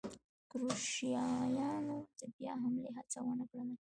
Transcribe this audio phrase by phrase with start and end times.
[0.49, 3.69] کروشیایانو د بیا حملې هڅه ونه کړل.